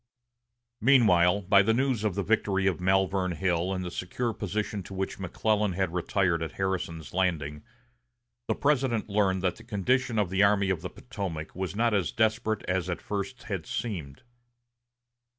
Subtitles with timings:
[0.81, 4.95] Meanwhile, by the news of the victory of Malvern Hill and the secure position to
[4.95, 7.61] which McClellan had retired at Harrison's Landing,
[8.47, 12.11] the President learned that the condition of the Army of the Potomac was not as
[12.11, 14.23] desperate as at first had seemed.